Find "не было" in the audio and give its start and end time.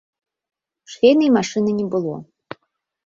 1.81-2.15